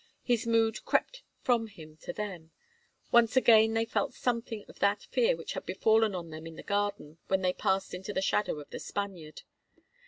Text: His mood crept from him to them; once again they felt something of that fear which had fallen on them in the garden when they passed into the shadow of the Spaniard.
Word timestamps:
His 0.23 0.47
mood 0.47 0.83
crept 0.83 1.21
from 1.43 1.67
him 1.67 1.95
to 1.97 2.11
them; 2.11 2.49
once 3.11 3.37
again 3.37 3.75
they 3.75 3.85
felt 3.85 4.15
something 4.15 4.65
of 4.67 4.79
that 4.79 5.03
fear 5.03 5.35
which 5.35 5.53
had 5.53 5.63
fallen 5.79 6.15
on 6.15 6.31
them 6.31 6.47
in 6.47 6.55
the 6.55 6.63
garden 6.63 7.19
when 7.27 7.43
they 7.43 7.53
passed 7.53 7.93
into 7.93 8.11
the 8.11 8.19
shadow 8.19 8.57
of 8.59 8.71
the 8.71 8.79
Spaniard. 8.79 9.43